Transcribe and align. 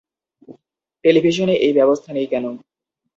টেলিভিশনে 1.05 1.55
এই 1.65 1.73
ব্যবস্থা 1.73 2.09
নেই 2.13 2.27
কেন? 2.27 2.45